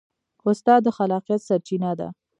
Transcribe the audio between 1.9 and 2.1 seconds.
ده.